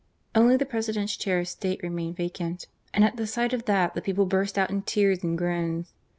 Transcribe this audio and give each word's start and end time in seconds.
Only 0.33 0.57
the 0.57 0.65
President's 0.65 1.15
chair 1.15 1.37
of 1.41 1.47
state 1.47 1.83
remained 1.83 2.15
vacant, 2.15 2.65
and 2.91 3.03
at 3.03 3.17
the 3.17 3.27
sight 3.27 3.53
of 3.53 3.65
that 3.65 3.93
the 3.93 4.01
people 4.01 4.25
burst 4.25 4.57
out 4.57 4.71
in 4.71 4.81
tears 4.81 5.21
and 5.21 5.37
groans. 5.37 5.93